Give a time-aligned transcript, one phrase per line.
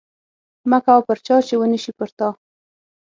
[0.69, 2.27] مه کوه پر چا چې ونشي پر تا